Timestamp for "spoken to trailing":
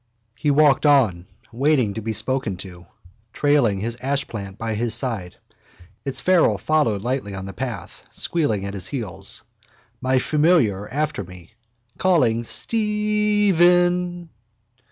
2.11-3.81